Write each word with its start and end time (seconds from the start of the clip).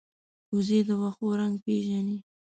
وزې 0.53 0.79
د 0.87 0.89
واښو 0.99 1.27
رنګ 1.39 1.55
پېژني 1.65 2.17